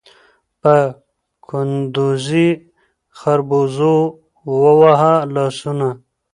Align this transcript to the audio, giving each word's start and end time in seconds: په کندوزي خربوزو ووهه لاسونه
په 0.61 0.75
کندوزي 1.47 2.49
خربوزو 3.17 3.97
ووهه 4.59 5.15
لاسونه 5.35 5.89